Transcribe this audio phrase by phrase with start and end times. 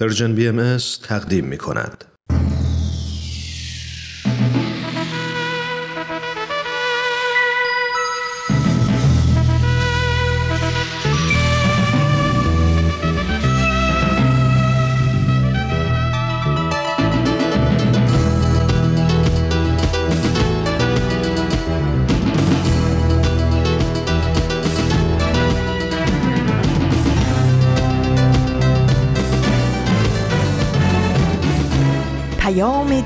[0.00, 2.15] پرژن بی ام تقدیم می کند.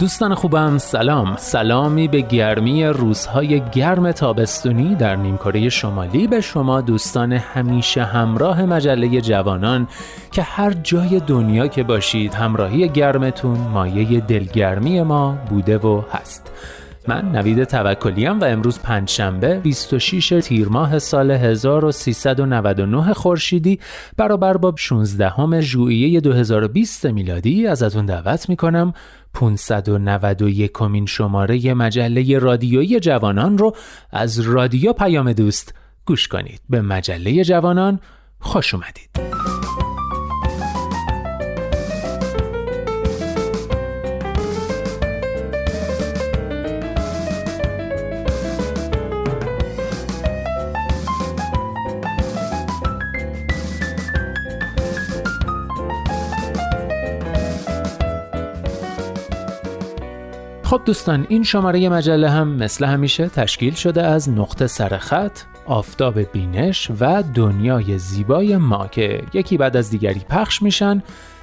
[0.00, 1.36] دوستان خوبم سلام.
[1.36, 6.26] سلامی به گرمی روزهای گرم تابستونی در نیمکره شمالی.
[6.26, 9.88] به شما دوستان همیشه همراه مجله جوانان
[10.32, 16.50] که هر جای دنیا که باشید همراهی گرمتون مایه دلگرمی ما بوده و هست.
[17.08, 23.80] من نوید توکلیم و امروز پنجشنبه 26 تیر ماه سال 1399 خورشیدی
[24.16, 27.66] برابر با 16 ژوئیه 2020 میلادی.
[27.66, 28.92] ازتون دعوت می‌کنم
[29.34, 33.76] 591 کمین شماره مجله رادیویی جوانان رو
[34.10, 35.74] از رادیو پیام دوست
[36.06, 36.60] گوش کنید.
[36.68, 38.00] به مجله جوانان
[38.40, 39.10] خوش اومدید.
[60.70, 66.90] خب دوستان این شماره مجله هم مثل همیشه تشکیل شده از نقطه سرخط، آفتاب بینش
[67.00, 71.02] و دنیای زیبای ما که یکی بعد از دیگری پخش میشن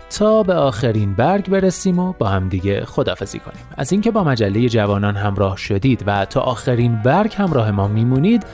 [0.10, 3.64] تا به آخرین برگ برسیم و با هم دیگه خدافزی کنیم.
[3.78, 8.46] از اینکه با مجله جوانان همراه شدید و تا آخرین برگ همراه ما میمونید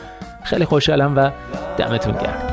[0.43, 1.31] خیلی خوشحالم و
[1.77, 2.52] دمتون گرم.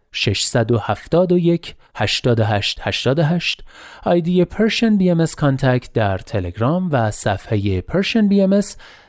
[0.11, 3.63] 671 88 88
[4.03, 8.59] آیدی Persian BM contact در تلگرام و صفحه Persian BM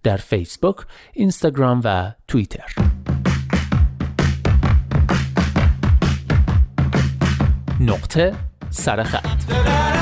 [0.02, 0.76] در فیسبوک،
[1.12, 2.74] اینستاگرام و توییتر.
[7.80, 8.34] نقطه
[8.70, 10.01] سرخط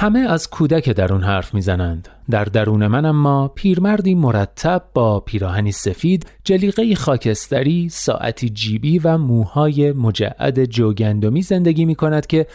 [0.00, 2.08] همه از کودک درون حرف می‌زنند.
[2.30, 9.92] در درون من اما پیرمردی مرتب با پیراهنی سفید، جلیقه خاکستری، ساعتی جیبی و موهای
[9.92, 12.46] مجعد جوگندمی زندگی می کند که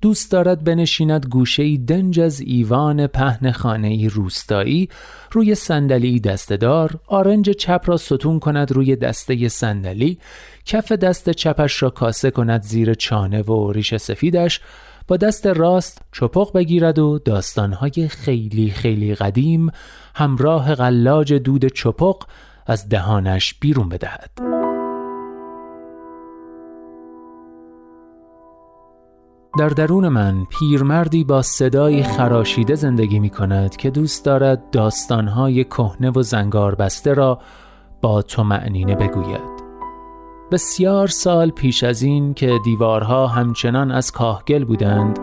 [0.00, 4.88] دوست دارد بنشیند گوشه دنج از ایوان پهن خانه روستایی
[5.32, 10.18] روی صندلی دستدار آرنج چپ را ستون کند روی دسته صندلی
[10.66, 14.60] کف دست چپش را کاسه کند زیر چانه و ریش سفیدش
[15.08, 19.70] با دست راست چپق بگیرد و داستانهای خیلی خیلی قدیم
[20.14, 22.22] همراه غلاج دود چپق
[22.66, 24.30] از دهانش بیرون بدهد.
[29.58, 36.10] در درون من پیرمردی با صدایی خراشیده زندگی می کند که دوست دارد داستانهای کهنه
[36.10, 37.40] و زنگار بسته را
[38.02, 39.53] با تو معنینه بگوید.
[40.50, 45.18] بسیار سال پیش از این که دیوارها همچنان از کاهگل بودند.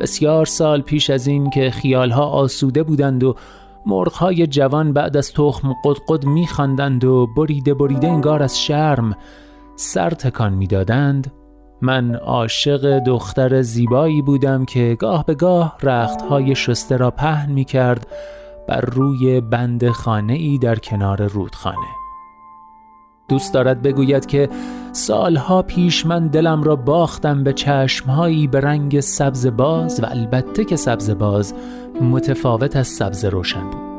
[0.00, 3.34] بسیار سال پیش از این که خیالها آسوده بودند و
[3.86, 9.16] مرغهای جوان بعد از تخم قدقد میخواندند و بریده بریده انگار از شرم
[9.76, 11.32] سر تکان می‌دادند.
[11.82, 18.06] من عاشق دختر زیبایی بودم که گاه به گاه رختهای شسته را پهن می کرد
[18.68, 21.99] بر روی بند خانه ای در کنار رودخانه.
[23.30, 24.48] دوست دارد بگوید که
[24.92, 30.76] سالها پیش من دلم را باختم به چشمهایی به رنگ سبز باز و البته که
[30.76, 31.54] سبز باز
[32.00, 33.90] متفاوت از سبز روشن بود.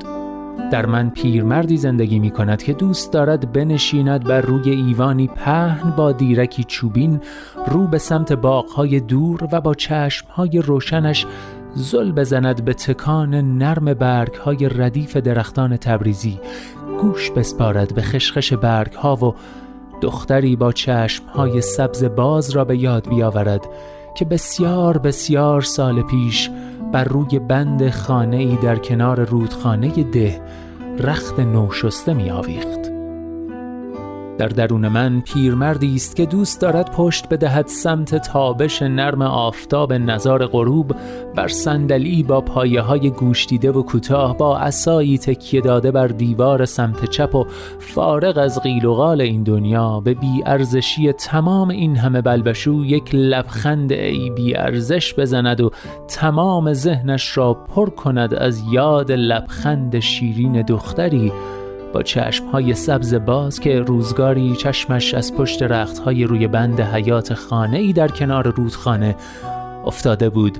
[0.72, 6.12] در من پیرمردی زندگی می کند که دوست دارد بنشیند بر روی ایوانی پهن با
[6.12, 7.22] دیرکی چوبین
[7.68, 11.26] رو به سمت باغهای دور و با چشمهای روشنش
[11.74, 16.40] زل بزند به تکان نرم برگهای ردیف درختان تبریزی.
[17.02, 19.36] گوش بسپارد به خشخش برگها و
[20.02, 23.70] دختری با چشمهای سبز باز را به یاد بیاورد
[24.16, 26.50] که بسیار بسیار سال پیش
[26.94, 30.42] بر روی بند خانه ای در کنار رودخانه ده
[31.00, 32.81] رخت نوشسته می آویخت.
[34.42, 40.46] در درون من پیرمردی است که دوست دارد پشت بدهد سمت تابش نرم آفتاب نظار
[40.46, 40.96] غروب
[41.36, 47.06] بر صندلی با پایه های گوشتیده و کوتاه با عصایی تکیه داده بر دیوار سمت
[47.06, 47.46] چپ و
[47.80, 53.16] فارغ از قیل و غال این دنیا به بی ارزشی تمام این همه بلبشو یک
[53.16, 55.72] لبخند ای بی ارزش بزند و
[56.08, 61.32] تمام ذهنش را پر کند از یاد لبخند شیرین دختری
[61.94, 67.94] با چشمهای سبز باز که روزگاری چشمش از پشت رختهای روی بند حیات خانه ای
[67.94, 69.16] در کنار رودخانه
[69.86, 70.58] افتاده بود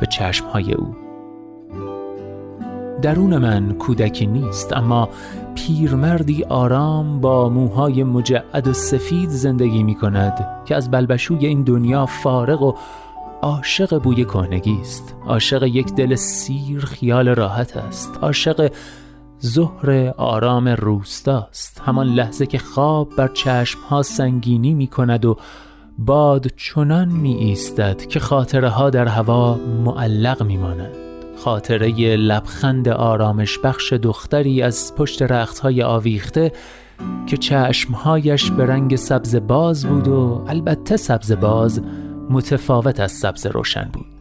[0.00, 0.96] به چشمهای او.
[3.02, 5.08] درون من کودکی نیست اما
[5.54, 12.06] پیرمردی آرام با موهای مجعد و سفید زندگی می کند که از بلبشوی این دنیا
[12.06, 12.74] فارغ و
[13.42, 15.14] عاشق بوی کهنگی است.
[15.26, 18.18] عاشق یک دل سیر خیال راحت است.
[18.22, 18.72] عاشق
[19.46, 25.36] ظهر آرام روستاست همان لحظه که خواب بر چشمها سنگینی می کند و
[25.98, 29.54] باد چنان می ایستد که خاطره ها در هوا
[29.84, 30.90] معلق می ماند.
[31.44, 36.52] خاطره لبخند آرامش بخش دختری از پشت رختهای آویخته
[37.26, 41.82] که چشمهایش به رنگ سبز باز بود و البته سبز باز
[42.30, 44.13] متفاوت از سبز روشن بود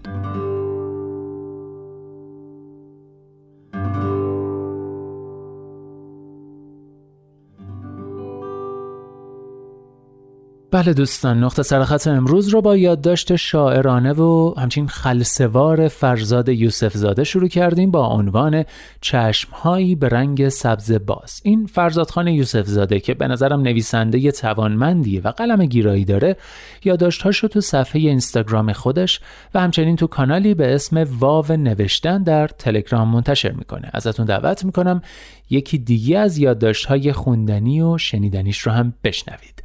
[10.74, 17.24] بله دوستان نقطه سرخط امروز رو با یادداشت شاعرانه و همچین خلسوار فرزاد یوسف زاده
[17.24, 18.66] شروع کردیم با عنوان
[19.02, 21.42] چشمهایی به رنگ سبز باز.
[21.44, 26.38] این فرزاد خان یوسف زاده که به نظرم نویسنده توانمندیه و قلم گیرایی داره
[26.84, 29.20] یادداشتهاش رو تو صفحه اینستاگرام خودش
[29.54, 33.90] و همچنین تو کانالی به اسم واو نوشتن در تلگرام منتشر می‌کنه.
[33.94, 35.02] ازتون دعوت می‌کنم
[35.50, 39.64] یکی دیگه از یادداشت‌های خوندنی و شنیدنیش رو هم بشنوید.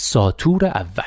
[0.00, 1.02] ساتور اول.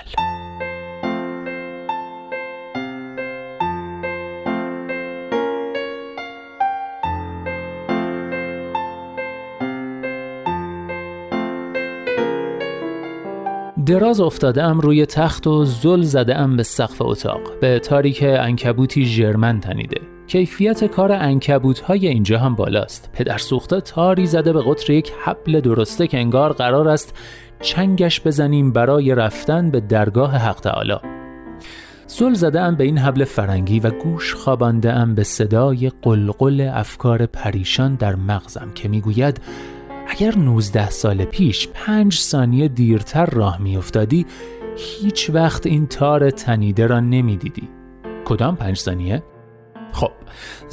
[13.86, 17.60] دراز افتاده ام روی تخت و زل زده ام به سقف اتاق.
[17.62, 20.21] به تاریک انکبوتی ژرمن تنیده.
[20.32, 23.10] کیفیت کار انکبوت های اینجا هم بالاست.
[23.14, 27.18] پدر سوخته تاری زده به قطر یک حبل درسته که انگار قرار است
[27.62, 30.96] چنگش بزنیم برای رفتن به درگاه حق تعالی.
[32.08, 37.26] زل زده ام به این حبل فرنگی و گوش خوابانده ام به صدای قلقل افکار
[37.26, 39.42] پریشان در مغزم که می‌گوید
[40.08, 44.26] اگر 19 سال پیش پنج ثانیه دیرتر راه میافتادی
[44.78, 47.70] هیچ وقت این تار تنیده را نمی‌دیدی.
[48.26, 49.24] کدام پنج ثانیه؟
[49.92, 50.12] خب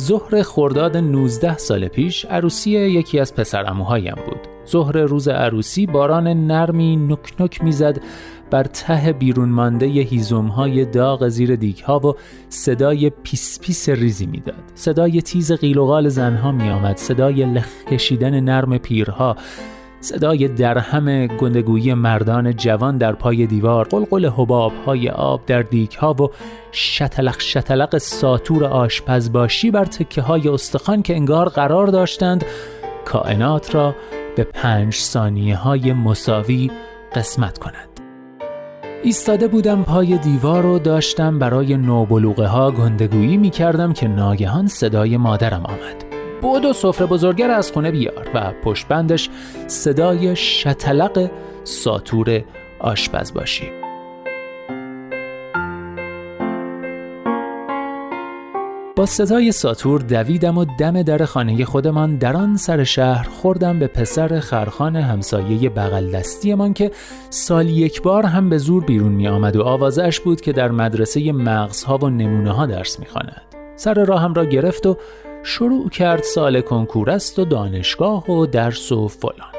[0.01, 4.41] ظهر خرداد 19 سال پیش عروسی یکی از پسرعموهایم بود.
[4.71, 8.01] ظهر روز عروسی باران نرمی نک نک می‌زد
[8.51, 12.15] بر ته بیرون مانده هیزم های داغ زیر دیگ ها و
[12.49, 14.55] صدای پیس پیس ریزی می‌داد.
[14.75, 19.37] صدای تیز قیل و قال زنها می آمد صدای لخ کشیدن نرم پیرها.
[20.01, 26.15] صدای درهم گندگویی مردان جوان در پای دیوار قلقل حباب های آب در دیگ ها
[26.15, 26.31] و
[26.73, 32.45] شتلق شتلق ساتور آشپزباشی بر تکه های استخوان که انگار قرار داشتند
[33.05, 33.95] کائنات را
[34.37, 36.71] به پنج ثانیه های مساوی
[37.15, 37.89] قسمت کند
[39.03, 45.17] ایستاده بودم پای دیوار و داشتم برای نوبلوغه ها گندگویی می کردم که ناگهان صدای
[45.17, 46.08] مادرم آمد.
[46.43, 48.87] بود و سفره بزرگر از خونه بیار و پشت
[49.67, 51.31] صدای شتلق
[51.65, 52.45] ساتور
[52.81, 53.71] آشپز باشی
[58.99, 63.87] با صدای ساتور دویدم و دم در خانه خودمان در آن سر شهر خوردم به
[63.87, 66.91] پسر خرخان همسایه بغل دستیمان که
[67.31, 71.33] سال یک بار هم به زور بیرون می آمد و آوازش بود که در مدرسه
[71.33, 73.43] مغزها و نمونه ها درس می خاند.
[73.77, 74.97] سر راهم را گرفت و
[75.43, 79.53] شروع کرد سال کنکور است و دانشگاه و درس و فلان.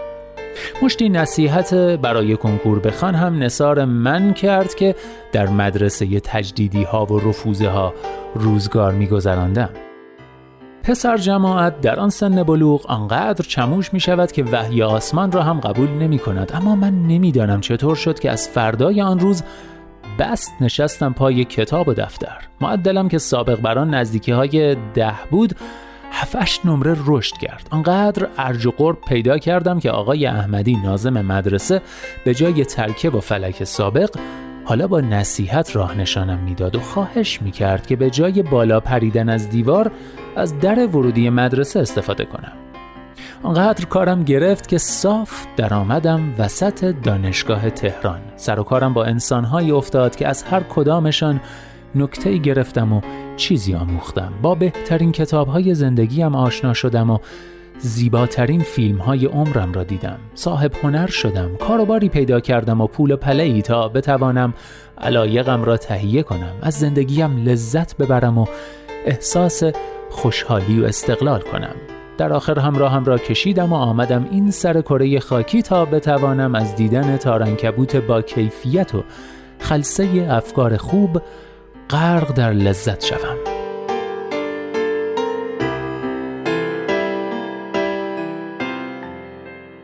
[0.82, 4.96] مشتی نصیحت برای کنکور بخوان هم نصار من کرد که
[5.32, 7.94] در مدرسه تجدیدی ها و رفوزه ها
[8.36, 9.70] روزگار میگذراندم.
[10.84, 15.60] پسر جماعت در آن سن بلوغ آنقدر چموش می شود که وحی آسمان را هم
[15.60, 19.44] قبول نمی کند اما من نمی‌دانم چطور شد که از فردای آن روز
[20.20, 22.38] بست نشستم پای کتاب و دفتر.
[22.62, 25.56] معدلم که سابق بران نزدیکی های ده بود
[26.12, 27.68] هفتش نمره رشد کرد.
[27.72, 31.82] آنقدر ارج و قرب پیدا کردم که آقای احمدی نازم مدرسه
[32.26, 34.10] به جای ترکه و فلک سابق
[34.66, 39.50] حالا با نصیحت راه نشانم می‌داد و خواهش می‌کرد که به جای بالا پریدن از
[39.50, 39.92] دیوار
[40.36, 42.69] از در ورودی مدرسه استفاده کنم.
[43.44, 48.20] آنقدر کارم گرفت که صاف درآمدم وسط دانشگاه تهران.
[48.36, 51.42] سر و کارم با انسانهایی افتاد که از هر کدامشان
[51.96, 53.02] نکته گرفتم و
[53.38, 54.34] چیزی آموختم.
[54.42, 57.20] با بهترین کتاب های زندگیم آشنا شدم و
[57.78, 60.20] زیباترین فیلم های عمرم را دیدم.
[60.34, 64.54] صاحب هنر شدم کاروباری پیدا کردم و پول پله ای تا بتوانم
[64.98, 66.54] علایقم را تهیه کنم.
[66.62, 68.46] از زندگیم لذت ببرم و
[69.06, 69.64] احساس
[70.10, 71.99] خوشحالی و استقلال کنم.
[72.20, 77.18] در آخر همراهم را کشیدم و آمدم این سر کره خاکی تا بتوانم از دیدن
[77.18, 79.04] تارنکبوت با کیفیت و
[79.60, 81.22] خلصه افکار خوب
[81.90, 83.38] غرق در لذت شوم.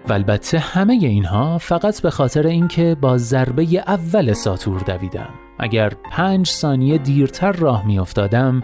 [0.10, 5.30] و البته همه اینها فقط به خاطر اینکه با ضربه اول ساتور دویدم.
[5.60, 8.64] اگر پنج ثانیه دیرتر راه می افتادم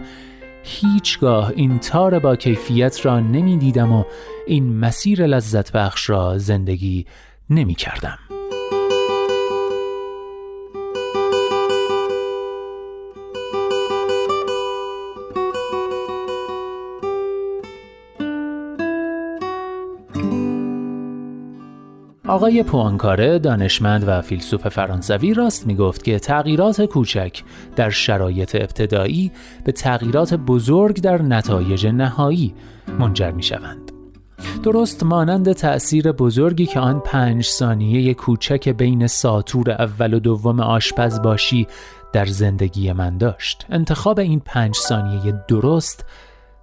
[0.62, 4.04] هیچگاه این تار با کیفیت را نمی دیدم و
[4.46, 7.06] این مسیر لذت بخش را زندگی
[7.50, 8.18] نمی کردم.
[22.32, 27.42] آقای پوانکاره دانشمند و فیلسوف فرانسوی راست می گفت که تغییرات کوچک
[27.76, 29.32] در شرایط ابتدایی
[29.64, 32.54] به تغییرات بزرگ در نتایج نهایی
[32.98, 33.92] منجر می شوند.
[34.62, 41.22] درست مانند تأثیر بزرگی که آن پنج ثانیه کوچک بین ساتور اول و دوم آشپز
[41.22, 41.66] باشی
[42.12, 46.04] در زندگی من داشت انتخاب این پنج ثانیه درست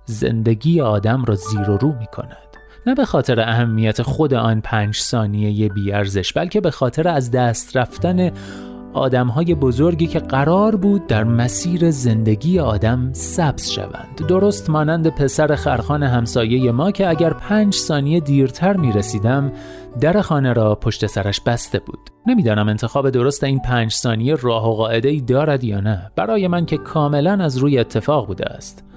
[0.06, 2.49] زندگی آدم را زیر و رو می کند
[2.88, 8.32] نه به خاطر اهمیت خود آن پنج ثانیه بیارزش بلکه به خاطر از دست رفتن
[8.94, 14.28] آدم های بزرگی که قرار بود در مسیر زندگی آدم سبز شوند.
[14.28, 19.52] درست مانند پسر خرخان همسایه ما که اگر پنج ثانیه دیرتر می رسیدم
[20.02, 22.00] در خانه را پشت سرش بسته بود.
[22.28, 26.12] نمی‌دانم انتخاب درست این پنج ثانیه راه و قاعده ای دارد یا نه.
[26.16, 28.89] برای من که کاملا از روی اتفاق بوده است.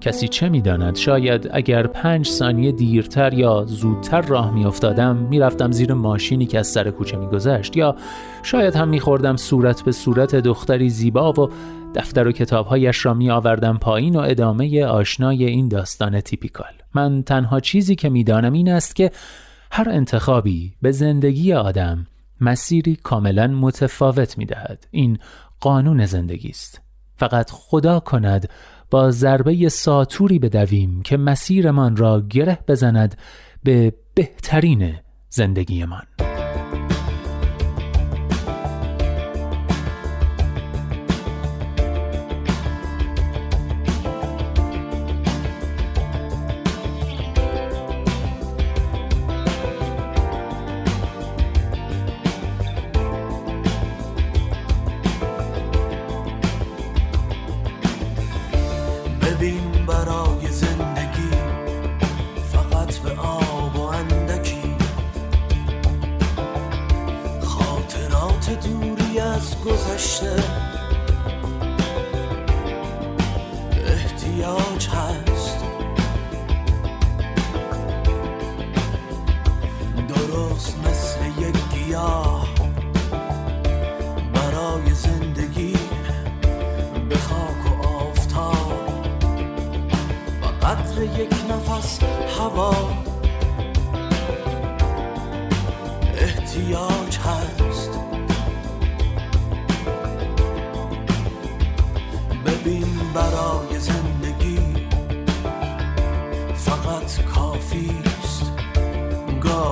[0.00, 6.46] کسی چه می‌داند؟ شاید اگر پنج ثانیه دیرتر یا زودتر راه میافتادم می‌رفتم زیر ماشینی
[6.46, 7.96] که از سر کوچه میگذشت یا
[8.42, 11.50] شاید هم میخوردم صورت به صورت دختری زیبا و
[11.94, 16.72] دفتر و کتابهایش را می آوردم پایین و ادامه آشنای این داستان تیپیکال.
[16.94, 19.10] من تنها چیزی که می‌دانم این است که
[19.70, 22.06] هر انتخابی به زندگی آدم
[22.40, 24.86] مسیری کاملا متفاوت می دهد.
[24.90, 25.18] این
[25.60, 26.80] قانون زندگی است.
[27.16, 28.48] فقط خدا کند
[28.90, 33.16] با ضربه ساتوری بدویم که مسیرمان را گره بزند
[33.64, 34.94] به بهترین
[35.28, 36.02] زندگیمان.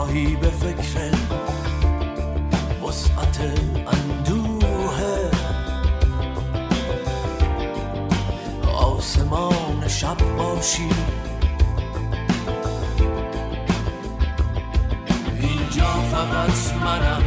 [0.08, 1.10] گاهی به فکر
[2.82, 3.40] وسعت
[3.86, 5.00] اندوه.
[8.76, 10.88] آسمان شب باشی.
[15.40, 17.22] اینجا فقط منم.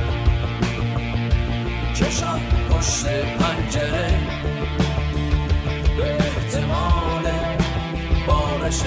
[1.93, 4.19] چشم پشت پنجره.
[5.97, 7.25] به احتمال
[8.27, 8.83] بارش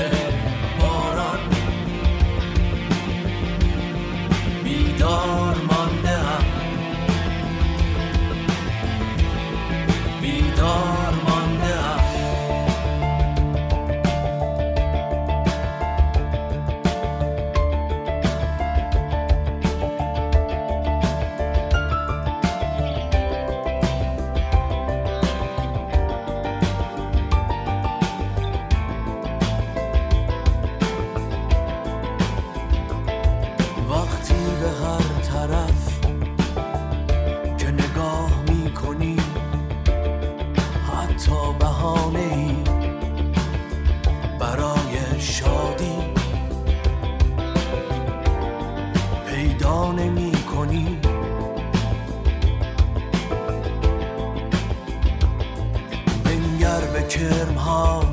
[57.14, 58.04] کرم ها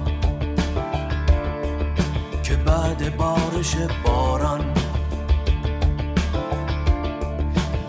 [2.44, 4.74] که بعد بارش باران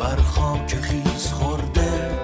[0.00, 2.18] بر خاک خیز خورده.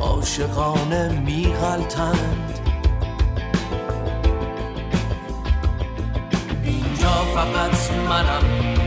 [0.00, 2.60] عاشقانه میغلطند.
[6.64, 8.81] اینجا فقط منم.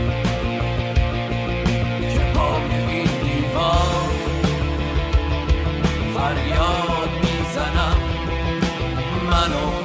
[6.26, 7.98] فریاد می‌زنم.
[9.32, 9.85] منو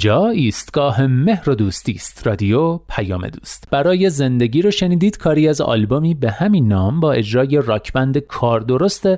[0.00, 2.26] اینجا ایستگاه مهر و دوستی است.
[2.26, 3.68] رادیو پیام دوست.
[3.70, 9.08] برای زندگی رو شنیدید کاری از آلبومی به همین نام با اجرای راکبند کار درست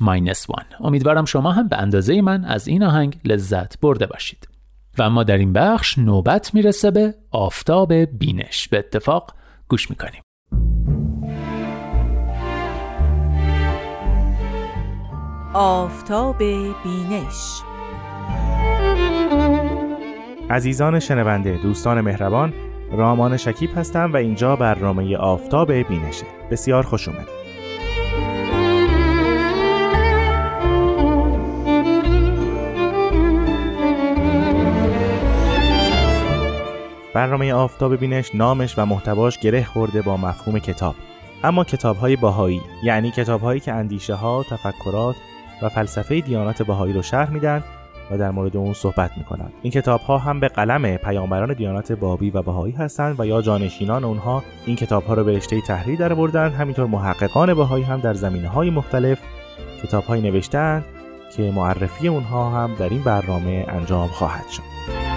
[0.00, 0.64] ماینس وان.
[0.80, 4.48] امیدوارم شما هم به اندازه من از این آهنگ لذت برده باشید.
[4.98, 8.68] و اما در این بخش نوبت می‌رسه به آفتاب بینش.
[8.68, 9.34] به اتفاق
[9.68, 10.22] گوش می‌کنیم.
[15.54, 16.38] آفتاب
[16.84, 17.62] بینش.
[20.50, 22.52] عزیزان شنونده دوستان مهربان
[22.92, 26.26] رامان شکیب هستم و اینجا برنامه آفتاب بینشه.
[26.50, 27.28] بسیار خوش اومد
[37.14, 40.94] برنامه آفتاب بینش نامش و محتواش گره خورده با مفهوم کتاب.
[41.44, 45.16] اما کتاب های باهایی یعنی کتاب هایی که اندیشه ها، تفکرات
[45.62, 47.64] و فلسفه دیانات باهایی رو شرح میدن
[48.10, 52.30] و در مورد اون صحبت می‌کنند این کتاب ها هم به قلم پیامبران دیانات بابی
[52.30, 56.14] و بهایی هستند و یا جانشینان اونها این کتاب ها رو به رشته تحریر در
[56.14, 59.18] بردن همینطور محققان بهایی هم در زمینه های مختلف
[59.82, 60.84] کتاب های نوشتند
[61.36, 65.07] که معرفی اونها هم در این برنامه انجام خواهد شد.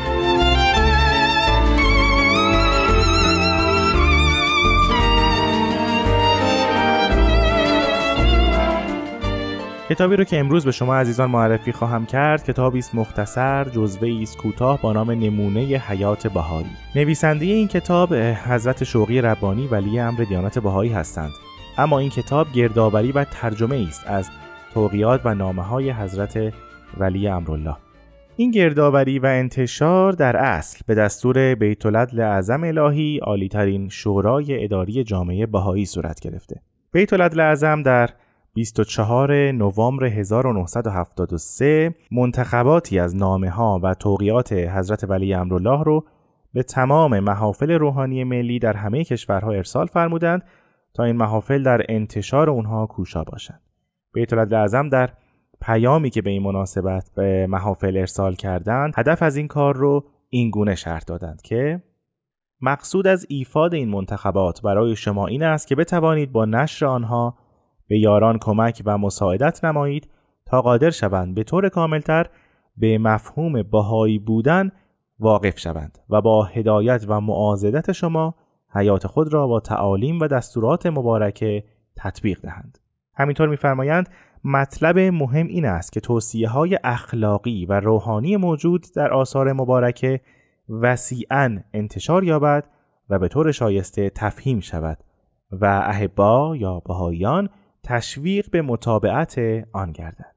[9.91, 14.37] کتابی رو که امروز به شما عزیزان معرفی خواهم کرد کتابی است مختصر جزوه است
[14.37, 20.59] کوتاه با نام نمونه حیات بهایی نویسنده این کتاب حضرت شوقی ربانی ولی امر دیانت
[20.59, 21.31] بهایی هستند.
[21.77, 24.29] اما این کتاب گردآوری و ترجمه است از
[24.73, 26.53] توقیات و نامه های حضرت
[26.97, 27.75] ولی امرالله.
[28.35, 35.03] این گردآوری و انتشار در اصل به دستور بیت العدل اعظم الهی عالیترین شورای اداری
[35.03, 36.61] جامعه بهایی صورت گرفته.
[36.91, 38.09] بیت العدل اعظم در
[38.53, 46.05] 24 نوامبر 1973 منتخباتی از نامه ها و توقیات حضرت ولی امرالله رو
[46.53, 50.43] به تمام محافل روحانی ملی در همه کشورها ارسال فرمودند
[50.93, 53.61] تا این محافل در انتشار اونها کوشا باشند.
[54.13, 55.09] بیت اعظم در
[55.61, 60.49] پیامی که به این مناسبت به محافل ارسال کردند هدف از این کار رو این
[60.49, 61.83] گونه شرط دادند که
[62.61, 67.37] مقصود از ایفاد این منتخبات برای شما این است که بتوانید با نشر آنها
[67.91, 70.09] به یاران کمک و مساعدت نمایید
[70.45, 72.25] تا قادر شوند به طور کاملتر
[72.77, 74.71] به مفهوم بهایی بودن
[75.19, 78.35] واقف شوند و با هدایت و معاذدت شما
[78.73, 81.63] حیات خود را با تعالیم و دستورات مبارکه
[81.95, 82.77] تطبیق دهند.
[83.15, 84.09] همینطور می‌فرمایند
[84.43, 90.21] مطلب مهم این است که توصیه های اخلاقی و روحانی موجود در آثار مبارکه
[90.69, 92.63] وسیعا انتشار یابد
[93.09, 94.97] و به طور شایسته تفهیم شود
[95.51, 97.49] و احبا یا بهاییان
[97.91, 99.35] تشویق به مطابعت
[99.71, 100.35] آن گردد.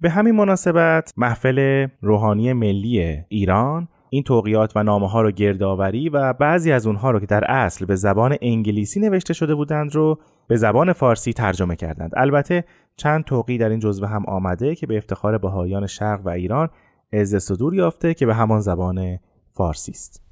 [0.00, 6.32] به همین مناسبت محفل روحانی ملی ایران این توقیات و نامه ها رو گردآوری و
[6.32, 10.56] بعضی از اونها رو که در اصل به زبان انگلیسی نوشته شده بودند رو به
[10.56, 12.12] زبان فارسی ترجمه کردند.
[12.16, 12.64] البته
[12.96, 16.68] چند توقی در این جزوه هم آمده که به افتخار بهایان شرق و ایران
[17.12, 20.29] عز صدور یافته که به همان زبان فارسی است.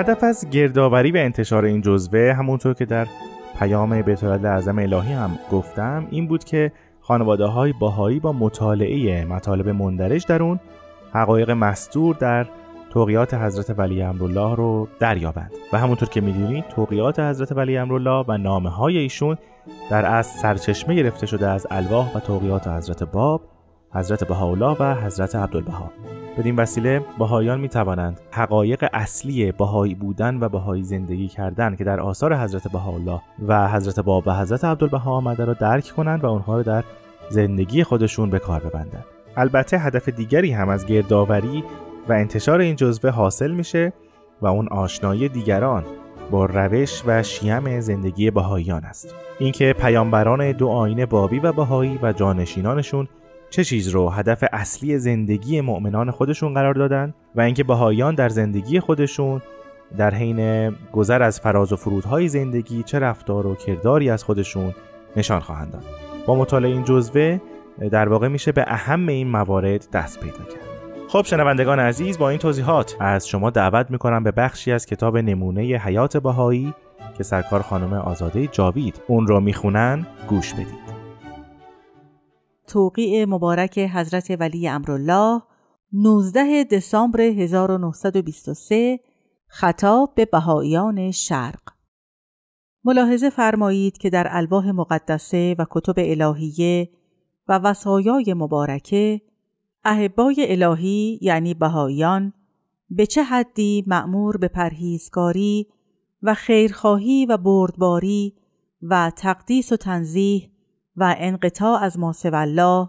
[0.00, 3.06] هدف از گردآوری و انتشار این جزوه همونطور که در
[3.58, 9.68] پیام بیت اعظم الهی هم گفتم این بود که خانواده های باهایی با مطالعه مطالب
[9.68, 10.60] مندرج در اون
[11.12, 12.46] حقایق مستور در
[12.90, 15.50] توقیات حضرت ولی امرالله رو دریابند.
[15.72, 19.36] و همونطور که می‌دونید توقیات حضرت ولی امرالله و نامه های ایشون
[19.90, 23.40] در اصل سرچشمه گرفته شده از الواح و توقیات حضرت باب
[23.94, 25.90] حضرت بهاءالله و حضرت عبدالبها.
[26.38, 32.00] بدین وسیله بهایان می توانند حقایق اصلی بهایی بودن و بهایی زندگی کردن که در
[32.00, 36.56] آثار حضرت بهاءالله و حضرت باب و حضرت عبدالبها آمده را درک کنند و آنها
[36.56, 36.84] را در
[37.30, 39.04] زندگی خودشون به کار ببندند.
[39.36, 41.64] البته هدف دیگری هم از گردآوری
[42.08, 43.92] و انتشار این جزوه حاصل میشه
[44.42, 45.84] و اون آشنایی دیگران
[46.30, 49.14] با روش و شیم زندگی بهاییان است.
[49.38, 53.08] اینکه پیامبران دو آین بابی و بهایی و جانشینانشون
[53.50, 58.80] چه چیز رو هدف اصلی زندگی مؤمنان خودشون قرار دادن و اینکه بهاییان در زندگی
[58.80, 59.42] خودشون
[59.96, 64.74] در حین گذر از فراز و فرودهای زندگی چه رفتار و کرداری از خودشون
[65.16, 65.84] نشان خواهند داد.
[66.26, 67.40] با مطالعه این جزوه
[67.90, 70.70] در واقع میشه به اهم این موارد دست پیدا کرد.
[71.08, 75.62] خب شنوندگان عزیز با این توضیحات از شما دعوت می‌کنم به بخشی از کتاب نمونه
[75.62, 76.74] حیات بهایی
[77.18, 80.99] که سرکار خانم آزاده جاوید اون رو می‌خونن گوش بدید.
[82.70, 85.42] توقیع مبارک حضرت ولی امرالله
[85.92, 89.00] 19 دسامبر 1923
[89.46, 91.60] خطاب به بهاییان شرق.
[92.84, 96.90] ملاحظه فرمایید که در الواح مقدسه و کتب الهیه
[97.48, 99.20] و وسایای مبارکه
[99.84, 102.32] احبای الهی یعنی بهاییان
[102.90, 105.66] به چه حدی مأمور به پرهیزکاری
[106.22, 108.34] و خیرخواهی و بردباری
[108.82, 110.50] و تقدیس و تنزیه
[111.00, 112.88] و انقطاع از الله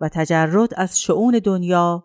[0.00, 2.04] و تجرد از شعون دنیا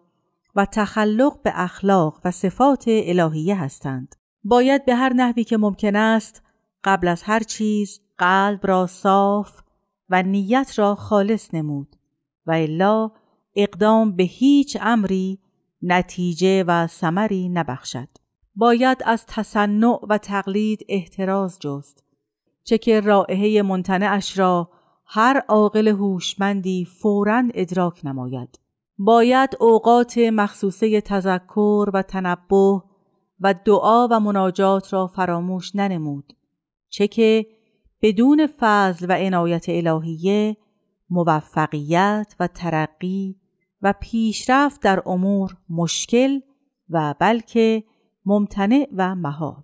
[0.56, 4.16] و تخلق به اخلاق و صفات الهیه هستند.
[4.44, 6.44] باید به هر نحوی که ممکن است
[6.84, 9.62] قبل از هر چیز قلب را صاف
[10.10, 11.96] و نیت را خالص نمود
[12.46, 13.12] و الا
[13.56, 15.40] اقدام به هیچ امری
[15.82, 18.08] نتیجه و ثمری نبخشد.
[18.56, 22.04] باید از تصنع و تقلید احتراز جست
[22.64, 24.70] چه که رائحه ممتنعش را
[25.14, 28.60] هر عاقل هوشمندی فورا ادراک نماید.
[28.98, 32.82] باید اوقات مخصوصه تذکر و تنبه
[33.40, 36.34] و دعا و مناجات را فراموش ننمود.
[36.90, 37.46] چه که
[38.02, 40.58] بدون فضل و عنایت الهیه
[41.10, 43.36] موفقیت و ترقی
[43.82, 46.40] و پیشرفت در امور مشکل
[46.90, 47.84] و بلکه
[48.26, 49.64] ممتنع و محال.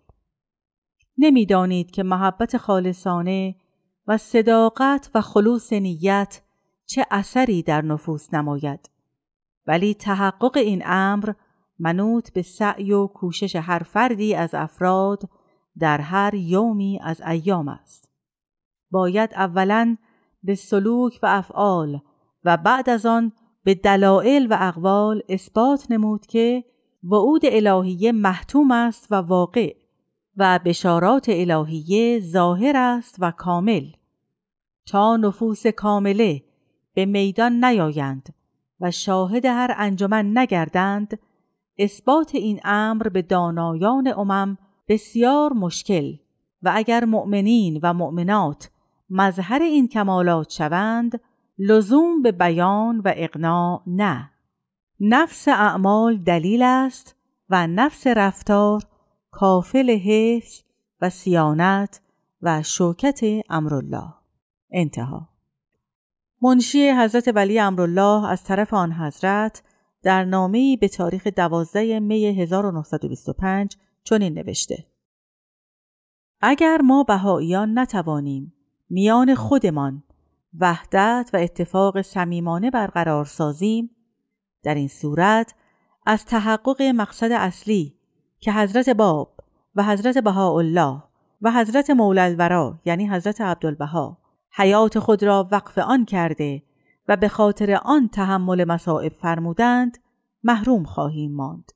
[1.18, 3.56] نمی‌دانید که محبت خالصانه
[4.08, 6.42] و صداقت و خلوص نیت
[6.86, 8.90] چه اثری در نفوس نماید.
[9.68, 11.34] ولی تحقق این امر
[11.80, 15.30] منوط به سعی و کوشش هر فردی از افراد
[15.80, 18.10] در هر یومی از ایام است.
[18.92, 19.98] باید اولا
[20.44, 22.00] به سلوک و افعال
[22.44, 23.32] و بعد از آن
[23.64, 26.64] به دلایل و اقوال اثبات نمود که
[27.04, 29.76] وعود الهیه محتوم است و واقع
[30.38, 33.86] و بشارات الهیه ظاهر است و کامل.
[34.88, 36.44] تا نفوس کامله
[36.94, 38.34] به میدان نیایند
[38.82, 41.20] و شاهد هر انجمن نگردند
[41.78, 46.14] اثبات این امر به دانایان امم بسیار مشکل
[46.64, 48.70] و اگر مؤمنین و مؤمنات
[49.10, 51.20] مظهر این کمالات شوند
[51.60, 54.32] لزوم به بیان و اقناع نه.
[55.00, 57.16] نفس اعمال دلیل است
[57.50, 58.82] و نفس رفتار
[59.32, 60.62] کافل حفظ
[61.02, 62.02] و سیانت
[62.42, 63.20] و شوکت
[63.50, 64.17] امرالله.
[64.72, 65.30] انتها.
[66.42, 69.64] منشی حضرت ولی امرالله از طرف آن حضرت
[70.04, 74.86] در نامه‌ای به تاریخ 12 می 1925 چنین نوشته.
[76.42, 78.54] اگر ما بهاییان نتوانیم
[78.90, 80.04] میان خودمان
[80.60, 83.90] وحدت و اتفاق صمیمانه برقرار سازیم
[84.64, 85.56] در این صورت
[86.06, 87.96] از تحقق مقصد اصلی
[88.40, 89.38] که حضرت باب
[89.76, 91.04] و حضرت بهاءالله
[91.42, 94.18] و حضرت مولا الورا یعنی حضرت عبدالبها
[94.60, 96.64] حیات خود را وقف آن کرده
[97.08, 99.98] و به خاطر آن تحمل مصائب فرمودند
[100.44, 101.72] محروم خواهیم ماند.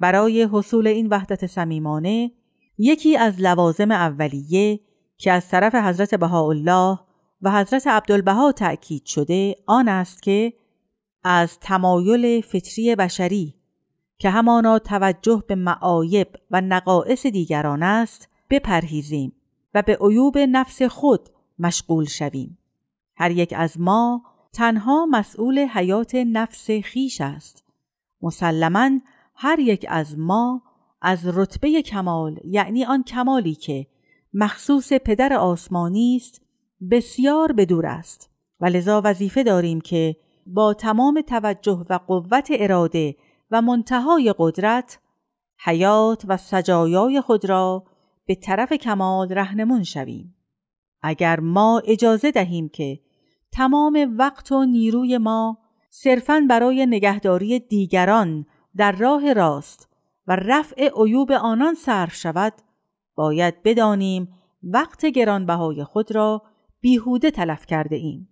[0.00, 2.32] برای حصول این وحدت صمیمانه
[2.78, 4.80] یکی از لوازم اولیه
[5.16, 6.98] که از طرف حضرت بهاءالله
[7.42, 10.52] و حضرت عبدالبها تأکید شده آن است که
[11.24, 13.54] از تمایل فطری بشری
[14.18, 19.32] که همانا توجه به معایب و نقائص دیگران است بپرهیزیم
[19.74, 21.28] و به عیوب نفس خود
[21.60, 22.58] مشغول شویم.
[23.16, 27.64] هر یک از ما تنها مسئول حیات نفس خیش است.
[28.22, 28.90] مسلما
[29.34, 30.62] هر یک از ما
[31.02, 33.86] از رتبه کمال یعنی آن کمالی که
[34.34, 36.42] مخصوص پدر آسمانی است
[36.90, 38.30] بسیار بدور است.
[38.60, 43.16] و لذا وظیفه داریم که با تمام توجه و قوت اراده
[43.50, 44.98] و منتهای قدرت
[45.64, 47.84] حیات و سجایای خود را
[48.26, 50.34] به طرف کمال رهنمون شویم.
[51.02, 53.00] اگر ما اجازه دهیم که
[53.52, 55.58] تمام وقت و نیروی ما
[55.90, 59.88] صرفاً برای نگهداری دیگران در راه راست
[60.26, 62.52] و رفع عیوب آنان صرف شود
[63.14, 64.28] باید بدانیم
[64.62, 66.42] وقت گرانبهای خود را
[66.80, 68.28] بیهوده تلف کرده ایم.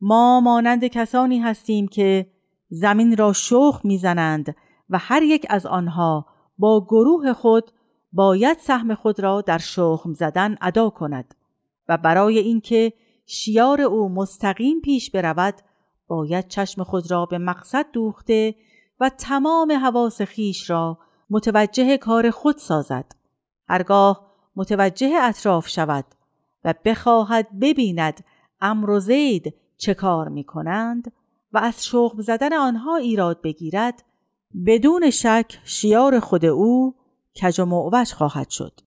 [0.00, 2.30] ما مانند کسانی هستیم که
[2.68, 4.56] زمین را شخ می‌زنند
[4.90, 6.26] و هر یک از آنها
[6.58, 7.70] با گروه خود
[8.12, 11.34] باید سهم خود را در شخم زدن ادا کند
[11.90, 12.92] و برای اینکه
[13.26, 15.54] شیار او مستقیم پیش برود
[16.06, 18.54] باید چشم خود را به مقصد دوخته
[19.00, 20.98] و تمام حواس خیش را
[21.30, 23.12] متوجه کار خود سازد
[23.68, 26.04] هرگاه متوجه اطراف شود
[26.64, 28.24] و بخواهد ببیند
[28.60, 31.12] امر و زید چه کار می کنند
[31.52, 34.04] و از شغم زدن آنها ایراد بگیرد
[34.66, 36.94] بدون شک شیار خود او
[37.42, 38.80] کج و معوج خواهد شد.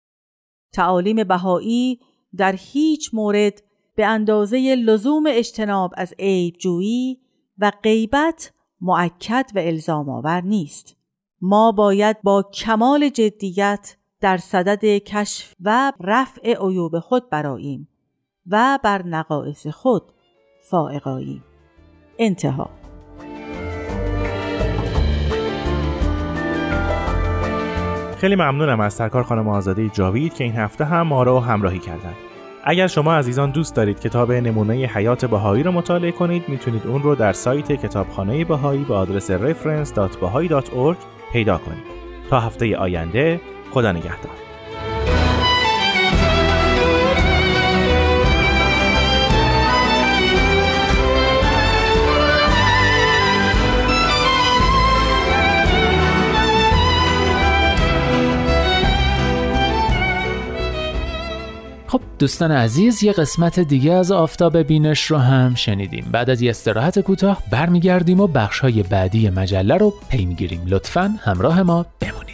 [0.73, 1.99] تعالیم بهایی
[2.37, 3.63] در هیچ مورد
[3.95, 7.19] به اندازه لزوم اجتناب از عیب جویی
[7.57, 10.95] و غیبت معکد و الزام آور نیست.
[11.41, 17.87] ما باید با کمال جدیت در صدد کشف و رفع عیوب خود براییم
[18.47, 20.03] و بر نقایص خود
[20.69, 21.43] فائقاییم.
[22.19, 22.80] انتها
[28.21, 32.15] خیلی ممنونم از سرکار خانم آزاده جاوید که این هفته هم ما رو همراهی کردند.
[32.63, 37.15] اگر شما عزیزان دوست دارید کتاب نمونه حیات بهایی رو مطالعه کنید می‌تونید اون رو
[37.15, 40.97] در سایت کتابخانه بهایی به آدرس reference.bahai.org
[41.33, 41.83] پیدا کنید
[42.29, 44.50] تا هفته آینده خدا نگهدار
[61.91, 66.05] خب دوستان عزیز یه قسمت دیگه از آفتاب بینش رو هم شنیدیم.
[66.11, 71.63] بعد از یه استراحت کوتاه برمیگردیم و بخشهای بعدی مجله رو پی می‌گیریم لطفا همراه
[71.63, 72.30] ما بمونید.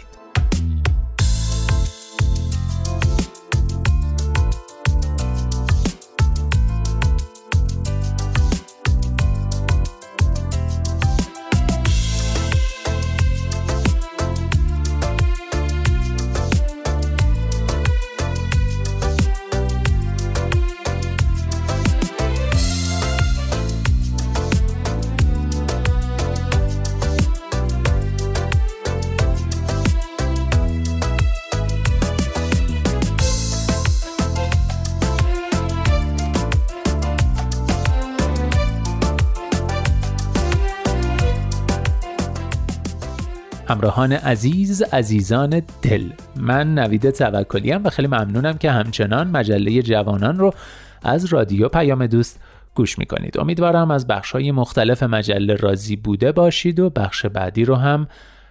[43.68, 46.10] همراهان عزیز عزیزان دل.
[46.36, 50.54] من نوید توکلی و خیلی ممنونم که همچنان مجله جوانان رو
[51.02, 52.40] از رادیو پیام دوست
[52.74, 53.38] گوش می‌کنید.
[53.38, 58.08] امیدوارم از بخش های مختلف مجله راضی بوده باشید و بخش بعدی رو هم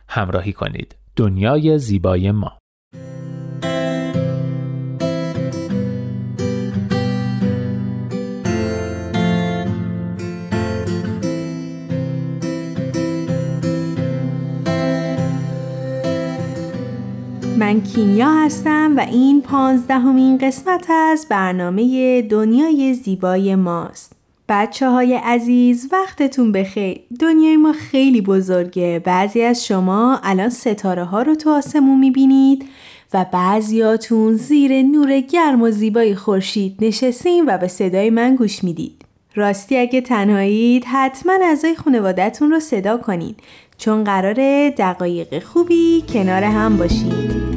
[0.08, 0.96] همراهی کنید.
[1.16, 2.58] دنیای زیبای ما.
[17.68, 24.14] من کینیا هستم و این پانزدهمین قسمت از برنامه دنیای زیبای ماست.
[24.50, 27.00] بچه های عزیز وقتتون بخیر.
[27.20, 29.02] دنیای ما خیلی بزرگه.
[29.06, 32.66] بعضی از شما الان ستاره ها رو تو آسمون می‌بینید
[33.14, 39.06] و بعضیاتون زیر نور گرم و زیبای خورشید نشستین و به صدای من گوش می‌دید.
[39.36, 43.40] راستی اگه تنهایید حتما اعضای خانوادهتون رو صدا کنید
[43.78, 47.57] چون قرار دقایق خوبی کنار هم باشید.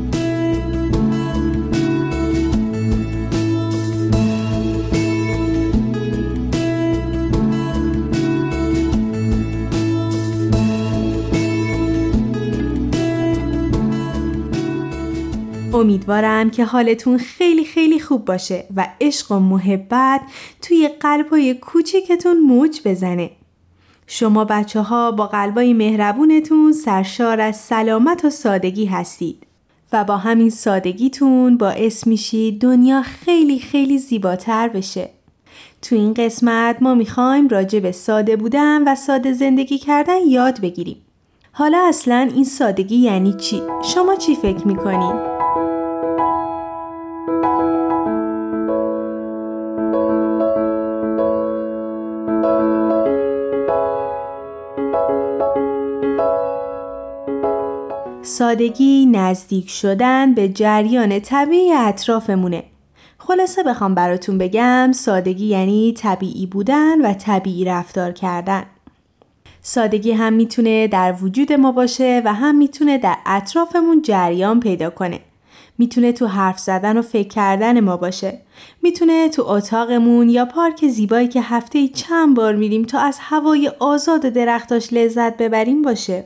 [15.81, 20.21] امیدوارم که حالتون خیلی خیلی خوب باشه و عشق و محبت
[20.63, 23.31] توی قلبای کوچکتون موج بزنه.
[24.07, 29.47] شما بچه ها با قلبای مهربونتون سرشار از سلامت و سادگی هستید
[29.93, 35.11] و با همین سادگیتون باعث میشید دنیا خیلی خیلی زیباتر بشه.
[35.83, 40.97] تو این قسمت ما می‌خوایم راجع به ساده بودن و ساده زندگی کردن یاد بگیریم.
[41.53, 45.40] حالا اصلا این سادگی یعنی چی؟ شما چی فکر می‌کنید؟
[58.31, 62.63] سادگی نزدیک شدن به جریان طبیعی اطرافمونه.
[63.19, 68.63] خلاصه بخوام براتون بگم سادگی یعنی طبیعی بودن و طبیعی رفتار کردن.
[69.63, 75.21] سادگی هم می‌تونه در وجود ما باشه و هم می‌تونه در اطرافمون جریان پیدا کنه.
[75.79, 78.39] می‌تونه تو حرف زدن و فکر کردن ما باشه.
[78.83, 84.25] می‌تونه تو اتاقمون یا پارک زیبایی که هفته چند بار میریم تا از هوای آزاد
[84.25, 86.25] و درختاش لذت ببریم باشه.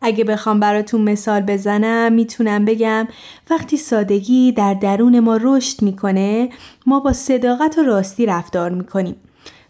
[0.00, 3.08] اگه بخوام براتون مثال بزنم می‌تونم بگم
[3.50, 6.48] وقتی سادگی در درون ما رشد می‌کنه
[6.86, 9.16] ما با صداقت و راستی رفتار می‌کنیم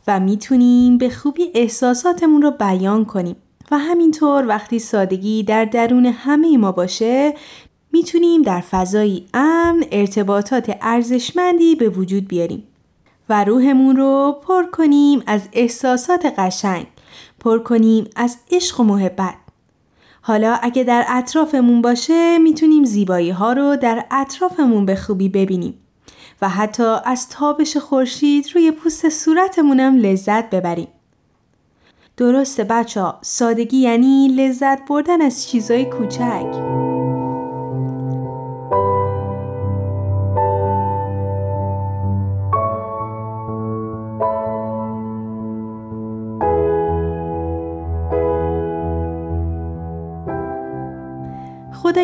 [0.07, 3.37] و می‌تونیم به خوبی احساساتمون رو بیان کنیم.
[3.71, 7.35] و همینطور وقتی سادگی در درون همه ما باشه
[7.93, 12.65] می‌تونیم در فضایی امن ارتباطات ارزشمندی به وجود بیاریم
[13.29, 16.87] و روحمون رو پر کنیم از احساسات قشنگ
[17.41, 19.35] پر کنیم از عشق و محبت.
[20.23, 25.75] حالا اگه در اطرافمون باشه می‌تونیم زیبایی ها رو در اطرافمون به خوبی ببینیم
[26.43, 30.89] و حتی از تابش خورشید روی پوست صورتمونم لذت ببریم.
[32.17, 36.88] درسته بچه ها سادگی یعنی لذت بردن از چیزای کوچک.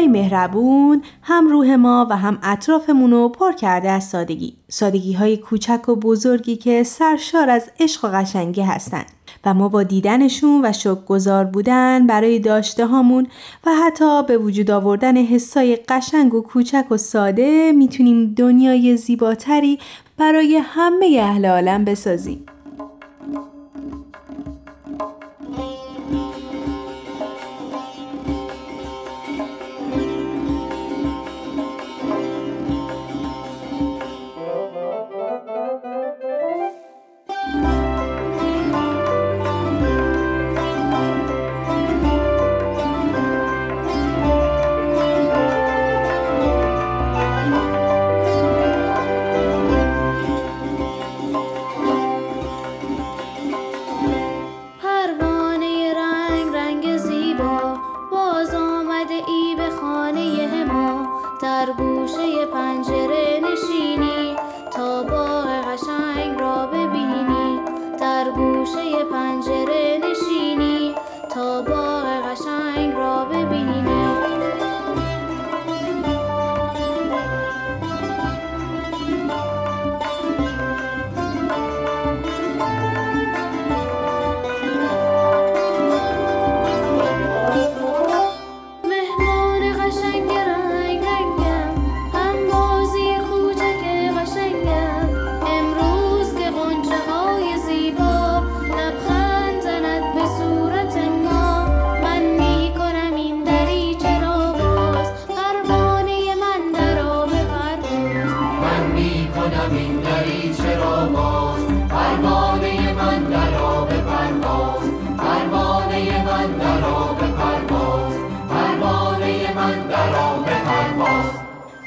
[0.09, 5.89] مهربون هم روح ما و هم اطرافمون رو پر کرده از سادگی سادگی های کوچک
[5.89, 9.07] و بزرگی که سرشار از عشق و قشنگی هستند
[9.45, 13.27] و ما با دیدنشون و گذار بودن برای داشته هامون
[13.67, 19.79] و حتی به وجود آوردن حسای قشنگ و کوچک و ساده می‌تونیم دنیای زیباتری
[20.17, 22.47] برای همه اهل عالم بسازیم.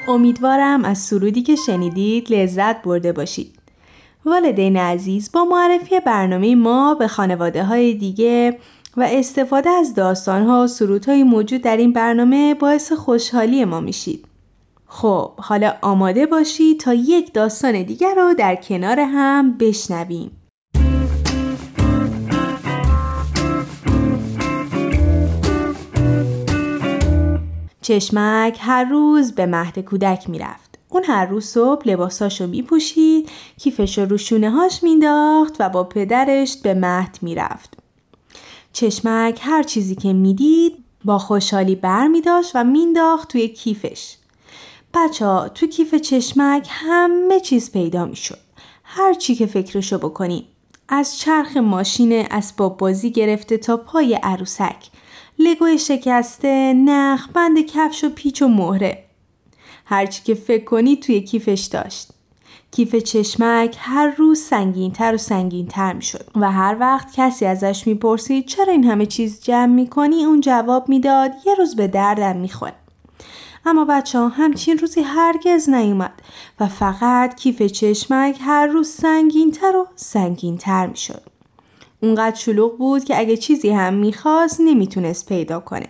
[0.07, 3.55] امیدوارم از سرودی که شنیدید لذت برده باشید.
[4.25, 8.57] والدین عزیز با معرفی برنامه ما به خانواده های دیگه
[8.97, 14.25] و استفاده از داستانها و سرودهای موجود در این برنامه باعث خوشحالی ما میشید.
[14.87, 20.31] خب حالا آماده باشید تا یک داستان دیگر رو در کنار هم بشنویم.
[27.87, 30.79] چشمک هر روز به مهد کودک می‌رفت.
[30.89, 36.73] اون هر روز صبح لباساشو میپوشید، کیفش رو شونه هاش مینداخت و با پدرش به
[36.73, 37.77] مهد می‌رفت.
[38.73, 44.15] چشمک هر چیزی که می‌دید با خوشحالی بر می داشت و مینداخت توی کیفش.
[44.93, 48.39] بچه ها تو کیف چشمک همه چیز پیدا می شد.
[48.83, 50.43] هر چی که فکرشو بکنین.
[50.89, 54.89] از چرخ ماشین اسباب بازی گرفته تا پای عروسک
[55.39, 59.03] لگوی شکسته، نخ، بند کفش و پیچ و مهره.
[59.85, 62.09] هرچی که فکر کنی توی کیفش داشت.
[62.71, 68.45] کیف چشمک هر روز سنگینتر و سنگینتر می شد و هر وقت کسی ازش می‌پرسید
[68.45, 72.73] چرا این همه چیز جمع می‌کنی اون جواب می‌داد یه روز به دردم می‌خوره.
[73.65, 76.21] اما بچه ها همچین روزی هرگز نیومد
[76.59, 81.36] و فقط کیف چشمک هر روز سنگینتر و سنگینتر می شد.
[82.01, 85.87] اونقدر شلوغ بود که اگه چیزی هم می‌خواست نمی‌تونست پیدا کنه.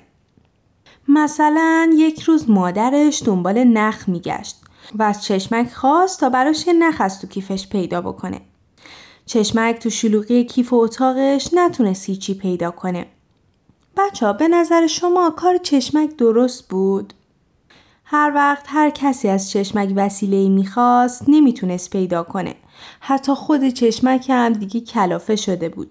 [1.08, 4.56] مثلا یک روز مادرش دنبال نخ میگشت
[4.96, 8.42] و از چشمک خواست تا براش نخ از تو کیفش پیدا بکنه.
[9.26, 13.06] چشمک تو شلوغی کیف و اتاقش نتونست هیچی پیدا کنه.
[13.98, 17.14] بچه به نظر شما کار چشمک درست بود؟
[18.06, 22.56] هر وقت هر کسی از چشمک وسیله می‌خواست نمی‌تونست پیدا کنه.
[23.00, 25.90] حتی خود چشمک هم دیگه کلافه شده بود.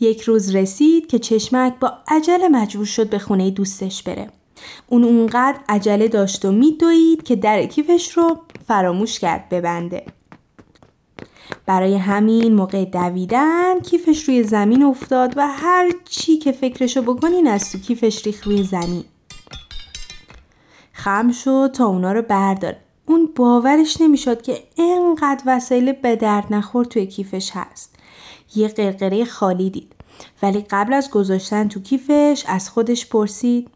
[0.00, 4.30] یک روز رسید که چشمک با عجله مجبور شد به خونه دوستش بره.
[4.86, 10.04] اون اونقدر عجله داشت و میدوید که در کیفش رو فراموش کرد ببنده.
[11.66, 17.72] برای همین موقع دویدن کیفش روی زمین افتاد و هر چی که فکرشو بکنین از
[17.72, 19.04] تو کیفش ریخ روی زمین.
[20.92, 22.80] خم شد تا اونا رو برداره.
[23.06, 27.96] اون باورش نمی‌شد که اینقدر وسایل به درد نخور توی کیفش هست.
[28.54, 29.92] یه قرقره خالی دید.
[30.42, 33.68] ولی قبل از گذاشتن تو کیفش از خودش پرسید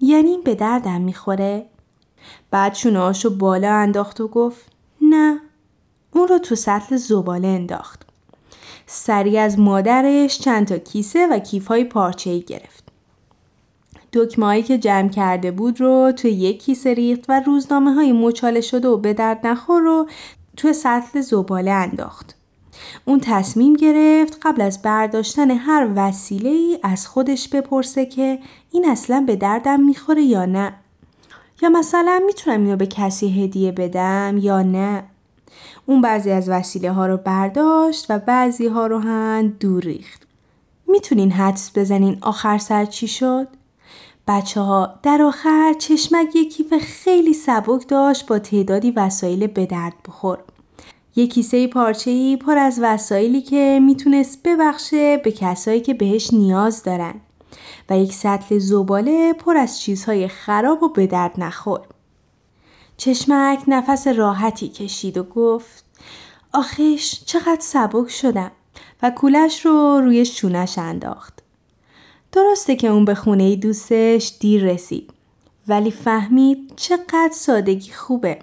[0.00, 1.66] یعنی به دردم می‌خوره؟
[2.50, 5.40] بعد شونهاشو بالا انداخت و گفت نه
[6.12, 8.02] اون رو تو سطل زباله انداخت.
[8.86, 12.84] سری از مادرش چند تا کیسه و کیف های پارچه ای گرفت.
[14.12, 18.88] دکمه که جمع کرده بود رو توی یک کیسه ریخت و روزنامه های مچاله شده
[18.88, 20.08] و به درد نخور رو
[20.56, 22.36] توی سطل زباله انداخت.
[23.04, 28.38] اون تصمیم گرفت قبل از برداشتن هر وسیله ای از خودش بپرسه که
[28.70, 30.72] این اصلا به دردم می‌خوره یا نه
[31.62, 35.04] یا مثلا می‌تونم اینو به کسی هدیه بدم یا نه
[35.86, 40.26] اون بعضی از وسیله ها رو برداشت و بعضی ها رو هم دور ریخت
[40.88, 43.48] می‌تونین حدس بزنین آخر سر چی شد؟
[44.28, 49.94] بچه ها در آخر چشمک یه کیف خیلی سبک داشت با تعدادی وسایل به درد
[50.08, 50.38] بخور.
[51.16, 57.14] یه کیسه پارچه‌ای پر از وسایلی که می‌تونست ببخشه به کسایی که بهش نیاز دارن
[57.90, 61.80] و یک سطل زباله پر از چیزهای خراب و به درد نخور.
[62.96, 65.84] چشمک نفس راحتی کشید و گفت
[66.52, 68.50] آخیش چقدر سبک شدم
[69.02, 71.42] و کولش رو روی شونش انداخت.
[72.32, 75.10] درسته که اون به خونه دوستش دیر رسید
[75.68, 78.38] ولی فهمید چقدر سادگی خوبه.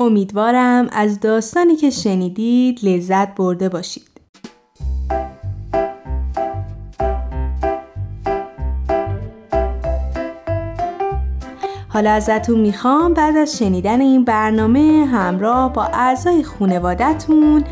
[0.00, 4.10] امیدوارم از داستانی که شنیدید لذت برده باشید.
[11.88, 17.64] حالا ازتون می‌خوام بعد از شنیدن این برنامه همراه با اعضای خونوادتون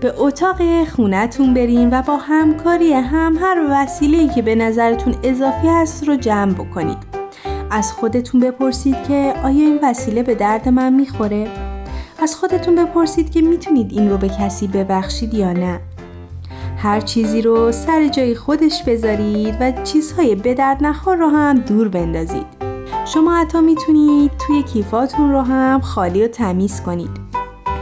[0.00, 6.08] به اتاق خونتون بریم و با همکاری هم هر وسیله‌ای که به نظرتون اضافی هست
[6.08, 6.98] رو جمع بکنید.
[7.70, 11.61] از خودتون بپرسید که آیا این وسیله به درد من می‌خوره؟
[12.22, 15.80] از خودتون بپرسید که می‌تونید این رو به کسی ببخشید یا نه.
[16.76, 21.88] هر چیزی رو سر جای خودش بذارید و چیزهای به درد نخور رو هم دور
[21.88, 22.46] بندازید.
[23.04, 27.10] شما حتی می‌تونید توی کیفاتون رو هم خالی و تمیز کنید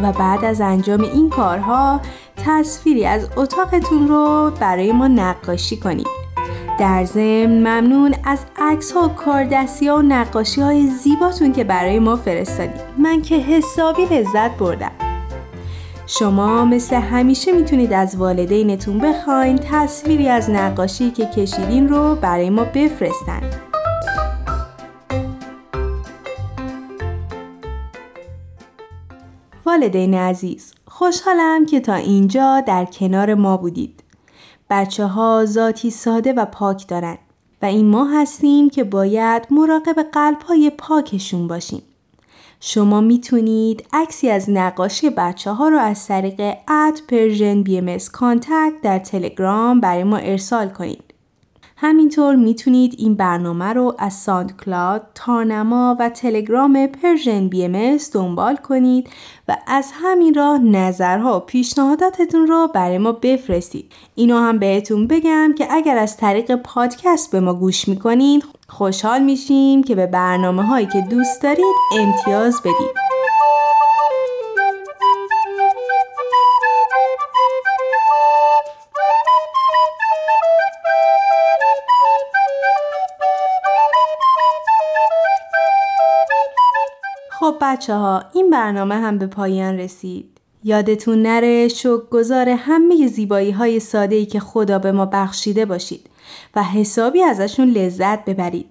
[0.02, 2.00] و بعد از انجام این کارها
[2.46, 6.19] تصویری از اتاقتون رو برای ما نقاشی کنید
[6.80, 11.98] در ضمن ممنون از عکس ها و کاردستی ها و نقاشی های زیباتون که برای
[11.98, 12.80] ما فرستادید.
[12.98, 14.92] من که حسابی لذت بردم.
[16.06, 22.64] شما مثل همیشه می‌تونید از والدینتون بخواین تصویری از نقاشی که کشیدین رو برای ما
[22.64, 23.40] بفرستن.
[29.66, 34.02] والدین عزیز خوشحالم که تا اینجا در کنار ما بودید.
[34.70, 37.18] بچه ها ذاتی ساده و پاک دارند
[37.62, 41.82] و این ما هستیم که باید مراقب قلب های پاکشون باشیم.
[42.60, 48.40] شما می‌تونید عکسی از نقاشی بچه ها رو از طریق at Persian BM
[48.82, 51.09] در تلگرام برای ما ارسال کنید.
[51.82, 59.10] همینطور می‌تونید این برنامه رو از SoundCloud، تارنما و تلگرام Persian BM دنبال کنید
[59.48, 63.92] و از همین راه نظرها و پیشنهاداتتون رو برای ما بفرستید.
[64.14, 69.82] اینو هم بهتون بگم که اگر از طریق پادکست به ما گوش می‌کنید خوشحال میشیم
[69.82, 73.19] که به برنامه هایی که دوست دارید امتیاز بدید.
[87.50, 90.28] خب بچه ها این برنامه هم به پایان رسید.
[90.64, 91.68] یادتون نره
[92.10, 96.06] گذار همه زیبایی های ساده ای که خدا به ما بخشیده باشید
[96.56, 98.66] و حسابی ازشون لذت ببرید.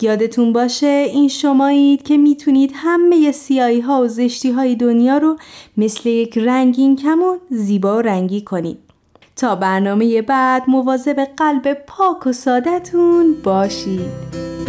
[0.00, 5.36] یادتون باشه این شمایید که می‌تونید همه سیایی ها و زشتی های دنیا رو
[5.76, 8.78] مثل یک رنگین کمون زیبا و رنگی کنید.
[9.36, 14.61] تا برنامه بعد مواظب قلب پاک و سادتون باشید.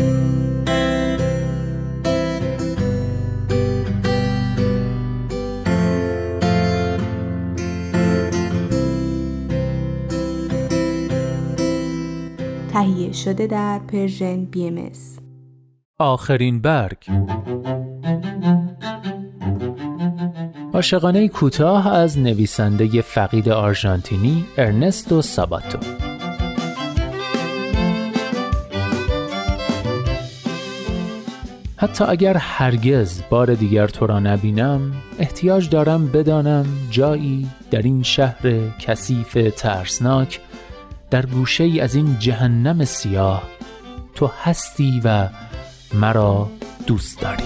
[12.74, 14.91] تهیه شده در Persian BM
[15.99, 16.97] آخرین برگ.
[20.74, 25.78] عاشقانه کوتاه از نویسنده فقید آرژانتینی ارنستو ساباتو.
[31.78, 38.69] حتی اگر هرگز بار دیگر تو را نبینم احتیاج دارم بدانم جایی در این شهر
[38.80, 40.39] کثیف ترسناک
[41.14, 43.43] در گوشه ای از این جهنم سیاه.
[44.16, 45.30] تو هستی و
[45.93, 46.49] مرا
[46.88, 47.43] دوست داری.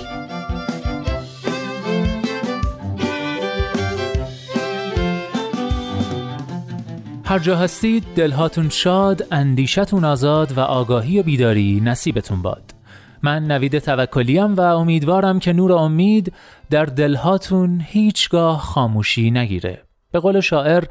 [7.25, 12.73] هر جا هستید دلهاتون شاد اندیشتون آزاد و آگاهی و بیداری نصیبتون باد.
[13.21, 16.33] من نوید توکلیم و امیدوارم که نور امید
[16.69, 19.81] در دلهاتون هیچگاه خاموشی نگیره.
[20.11, 20.83] به قول شاعر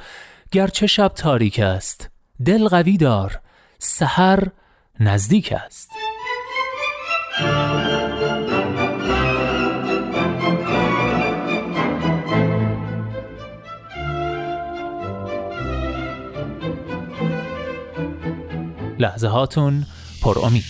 [0.51, 3.41] گرچه شب تاریک است دل قوی دار
[3.79, 4.49] سحر
[5.01, 5.91] نزدیک است.
[18.99, 19.87] لحظه هاتون
[20.23, 20.65] پر امید.